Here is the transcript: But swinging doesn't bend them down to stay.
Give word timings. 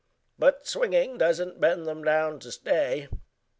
But 0.39 0.65
swinging 0.65 1.19
doesn't 1.19 1.59
bend 1.61 1.85
them 1.85 2.03
down 2.03 2.39
to 2.39 2.51
stay. 2.51 3.07